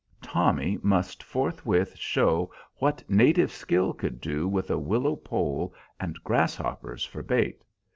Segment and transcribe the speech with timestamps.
[0.23, 7.05] Tommy must forthwith show what native skill could do with a willow pole and grasshoppers
[7.05, 7.63] for bait.